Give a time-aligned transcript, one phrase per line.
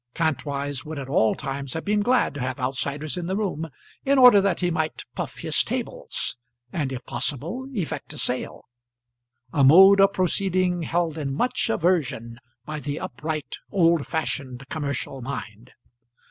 [0.15, 3.69] Kantwise would at all times have been glad to have outsiders in the room,
[4.03, 6.35] in order that he might puff his tables,
[6.73, 8.65] and if possible effect a sale;
[9.53, 15.69] a mode of proceeding held in much aversion by the upright, old fashioned, commercial mind.